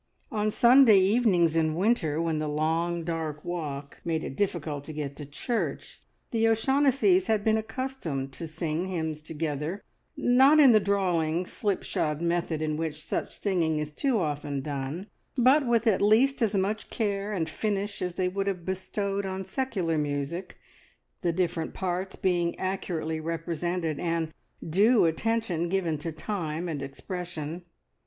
[0.31, 5.15] On Sunday evenings in winter, when the long dark walk made it difficult to get
[5.17, 5.99] to church,
[6.31, 9.83] the O'Shaughnessys had been accustomed to sing hymns together,
[10.17, 15.05] not in the drawling, slipshod method in which such singing is too often done,
[15.37, 19.43] but with at least as much care and finish as they would have bestowed on
[19.43, 20.57] secular music,
[21.21, 24.33] the different parts being accurately represented, and
[24.67, 27.61] due attention given to time and expression.